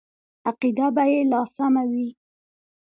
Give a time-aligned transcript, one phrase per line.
[0.47, 2.07] عقیده به یې لا سمه وي.